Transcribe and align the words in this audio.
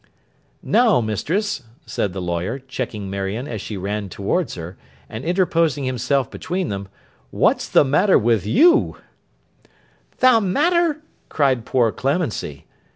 'Now, 0.63 0.99
Mistress,' 0.99 1.61
said 1.85 2.11
the 2.11 2.21
lawyer, 2.23 2.57
checking 2.57 3.07
Marion 3.07 3.47
as 3.47 3.61
she 3.61 3.77
ran 3.77 4.09
towards 4.09 4.55
her, 4.55 4.75
and 5.07 5.23
interposing 5.23 5.83
himself 5.83 6.31
between 6.31 6.69
them, 6.69 6.87
'what's 7.29 7.69
the 7.69 7.83
matter 7.85 8.17
with 8.17 8.43
you?' 8.43 8.97
'The 10.17 10.41
matter!' 10.41 11.03
cried 11.29 11.65
poor 11.65 11.91
Clemency. 11.91 12.65